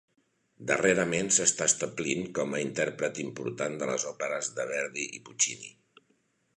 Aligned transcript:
Darrerament 0.69 1.29
s'està 1.35 1.67
establint 1.71 2.25
com 2.39 2.55
a 2.59 2.63
intèrpret 2.65 3.23
important 3.27 3.79
de 3.83 3.91
les 3.93 4.09
òperes 4.15 4.51
de 4.59 4.67
Verdi 4.75 5.09
i 5.21 5.25
Puccini. 5.29 5.75